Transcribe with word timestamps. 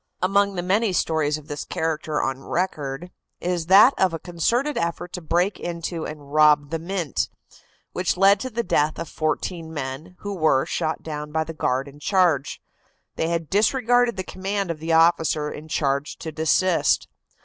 Among 0.19 0.55
the 0.55 0.63
many 0.63 0.93
stories 0.93 1.37
of 1.37 1.47
this 1.47 1.63
character 1.63 2.23
on 2.23 2.43
record 2.43 3.11
is 3.39 3.67
that 3.67 3.93
of 3.99 4.15
a 4.15 4.19
concerted 4.19 4.75
effort 4.75 5.13
to 5.13 5.21
break 5.21 5.59
into 5.59 6.05
and 6.07 6.33
rob 6.33 6.71
the 6.71 6.79
Mint, 6.79 7.29
which 7.91 8.17
led 8.17 8.39
to 8.39 8.49
the 8.49 8.63
death 8.63 8.97
of 8.97 9.07
fourteen 9.07 9.71
men, 9.71 10.15
who 10.21 10.33
were 10.33 10.65
shot 10.65 11.03
down 11.03 11.31
by 11.31 11.43
the 11.43 11.53
guard 11.53 11.87
in 11.87 11.99
charge. 11.99 12.59
They 13.15 13.27
had 13.27 13.47
disregarded 13.47 14.17
the 14.17 14.23
command 14.23 14.71
of 14.71 14.79
the 14.79 14.91
officer 14.93 15.51
in 15.51 15.67
charge 15.67 16.15
to 16.17 16.31
desist. 16.31 17.07